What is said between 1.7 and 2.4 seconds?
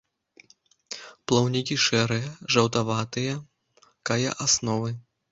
шэрыя,